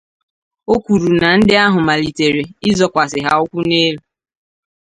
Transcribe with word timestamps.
O 0.73 0.75
kwuru 0.83 1.07
na 1.21 1.29
ndị 1.37 1.53
ahụ 1.65 1.79
malitere 1.87 2.41
ịzọkwasị 2.69 3.19
ha 3.25 3.33
ụkwụ 3.43 3.59
n'elu 3.69 4.01